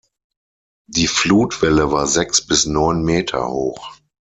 Die 0.87 1.05
Flutwelle 1.05 1.91
war 1.91 2.07
sechs 2.07 2.41
bis 2.43 2.65
neun 2.65 3.03
Meter 3.03 3.49
hoch. 3.49 3.99